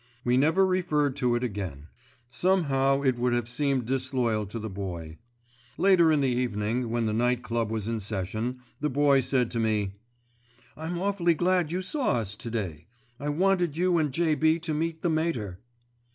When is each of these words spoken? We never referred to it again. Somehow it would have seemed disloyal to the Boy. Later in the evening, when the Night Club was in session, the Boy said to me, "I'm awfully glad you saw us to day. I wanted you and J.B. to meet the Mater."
We 0.23 0.35
never 0.35 0.65
referred 0.65 1.15
to 1.17 1.35
it 1.35 1.43
again. 1.43 1.85
Somehow 2.31 3.03
it 3.03 3.19
would 3.19 3.33
have 3.33 3.47
seemed 3.47 3.85
disloyal 3.85 4.47
to 4.47 4.57
the 4.57 4.67
Boy. 4.67 5.19
Later 5.77 6.11
in 6.11 6.21
the 6.21 6.27
evening, 6.27 6.89
when 6.89 7.05
the 7.05 7.13
Night 7.13 7.43
Club 7.43 7.69
was 7.69 7.87
in 7.87 7.99
session, 7.99 8.61
the 8.79 8.89
Boy 8.89 9.19
said 9.19 9.51
to 9.51 9.59
me, 9.59 9.93
"I'm 10.75 10.97
awfully 10.97 11.35
glad 11.35 11.71
you 11.71 11.83
saw 11.83 12.13
us 12.13 12.35
to 12.37 12.49
day. 12.49 12.87
I 13.19 13.29
wanted 13.29 13.77
you 13.77 13.99
and 13.99 14.11
J.B. 14.11 14.57
to 14.61 14.73
meet 14.73 15.03
the 15.03 15.11
Mater." 15.11 15.59